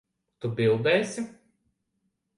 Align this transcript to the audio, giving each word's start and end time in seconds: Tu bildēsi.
Tu 0.45 0.49
bildēsi. 0.59 1.27